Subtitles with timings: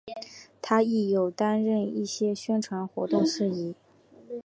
[0.63, 3.75] 她亦有担任一些宣传活动司仪。